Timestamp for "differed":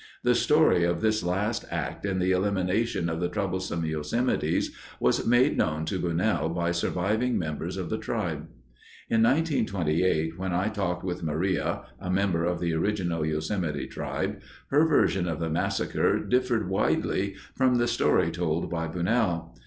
16.17-16.67